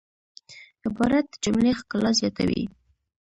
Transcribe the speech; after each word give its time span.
عبارت 0.85 1.25
د 1.31 1.35
جملې 1.43 1.71
ښکلا 1.79 2.11
زیاتوي. 2.19 2.63